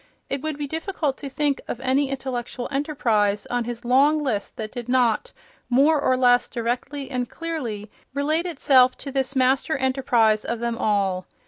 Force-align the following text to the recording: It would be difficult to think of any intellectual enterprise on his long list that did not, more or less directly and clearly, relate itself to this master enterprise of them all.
It 0.31 0.41
would 0.41 0.57
be 0.57 0.65
difficult 0.65 1.15
to 1.17 1.29
think 1.29 1.61
of 1.67 1.79
any 1.79 2.09
intellectual 2.09 2.67
enterprise 2.71 3.45
on 3.51 3.65
his 3.65 3.85
long 3.85 4.17
list 4.23 4.57
that 4.57 4.71
did 4.71 4.89
not, 4.89 5.31
more 5.69 6.01
or 6.01 6.17
less 6.17 6.47
directly 6.49 7.11
and 7.11 7.29
clearly, 7.29 7.91
relate 8.11 8.47
itself 8.47 8.97
to 8.97 9.11
this 9.11 9.35
master 9.35 9.77
enterprise 9.77 10.43
of 10.43 10.57
them 10.59 10.75
all. 10.75 11.27